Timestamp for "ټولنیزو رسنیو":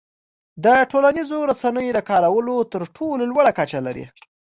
0.91-1.95